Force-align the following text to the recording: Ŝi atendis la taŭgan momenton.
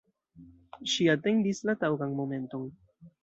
Ŝi 0.93 1.05
atendis 1.15 1.61
la 1.71 1.77
taŭgan 1.83 2.17
momenton. 2.21 2.67